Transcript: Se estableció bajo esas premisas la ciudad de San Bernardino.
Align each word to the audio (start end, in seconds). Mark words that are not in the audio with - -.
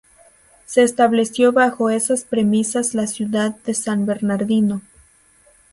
Se 0.65 0.81
estableció 0.81 1.51
bajo 1.51 1.91
esas 1.91 2.23
premisas 2.23 2.95
la 2.95 3.05
ciudad 3.05 3.55
de 3.57 3.75
San 3.75 4.07
Bernardino. 4.07 4.81